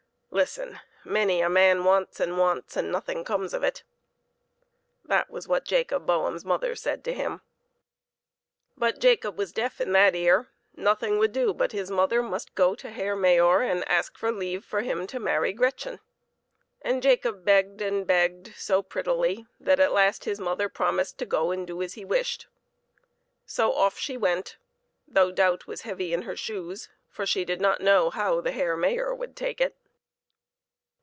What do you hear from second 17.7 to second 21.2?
and begged so prettily that at last his mother promised